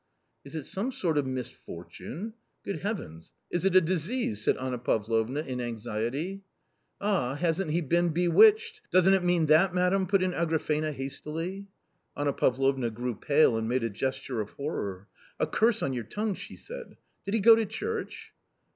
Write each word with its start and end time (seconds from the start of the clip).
"Is 0.45 0.55
it 0.55 0.63
some 0.65 0.91
sort 0.91 1.19
of 1.19 1.27
misfortune? 1.27 2.33
Good 2.65 2.79
Heavens, 2.79 3.33
is 3.51 3.65
it 3.65 3.75
a 3.75 3.81
disease?" 3.81 4.41
said 4.41 4.57
Anna 4.57 4.79
Pavlovna 4.79 5.41
in 5.41 5.61
anxiety." 5.61 6.41
Ah, 6.99 7.35
hasn't 7.35 7.69
he 7.69 7.81
been 7.81 8.09
bewitched; 8.09 8.81
does'nt 8.89 9.13
it 9.15 9.23
mean, 9.23 9.45
madam?" 9.45 10.07
put 10.07 10.23
in 10.23 10.31
Agrafena 10.33 10.91
hastily. 10.91 11.67
Anna 12.17 12.33
Pavlovna 12.33 12.89
grew 12.89 13.13
pale 13.13 13.55
and 13.55 13.69
made 13.69 13.83
a 13.83 13.91
gesture 13.91 14.41
of 14.41 14.49
horror." 14.53 15.07
A 15.39 15.45
curse 15.45 15.83
on 15.83 15.93
your 15.93 16.03
tongue!" 16.05 16.33
she 16.43 16.55
said." 16.55 16.97
Did 17.25 17.35
he 17.35 17.39
go 17.39 17.55
to 17.55 17.67
church?" 17.67 18.33